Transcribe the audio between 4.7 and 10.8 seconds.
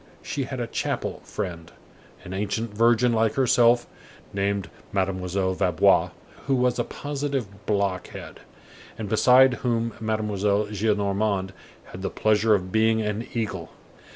Mademoiselle Vaubois, who was a positive blockhead, and beside whom Mademoiselle